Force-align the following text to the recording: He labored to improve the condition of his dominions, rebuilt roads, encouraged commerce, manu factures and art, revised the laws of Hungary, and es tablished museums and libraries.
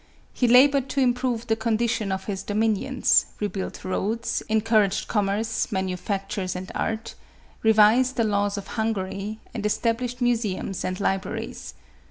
He 0.33 0.47
labored 0.47 0.89
to 0.89 0.99
improve 0.99 1.45
the 1.45 1.55
condition 1.55 2.11
of 2.11 2.25
his 2.25 2.41
dominions, 2.41 3.27
rebuilt 3.39 3.85
roads, 3.85 4.41
encouraged 4.49 5.07
commerce, 5.07 5.71
manu 5.71 5.95
factures 5.95 6.55
and 6.55 6.71
art, 6.73 7.13
revised 7.61 8.15
the 8.15 8.23
laws 8.23 8.57
of 8.57 8.65
Hungary, 8.69 9.37
and 9.53 9.63
es 9.63 9.77
tablished 9.77 10.19
museums 10.19 10.83
and 10.83 10.99
libraries. 10.99 11.75